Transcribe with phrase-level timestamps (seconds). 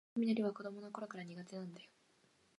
[0.15, 1.87] 雷は子どものころから苦手なんだよ